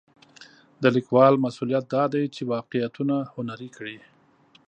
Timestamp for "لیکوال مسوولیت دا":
0.95-2.03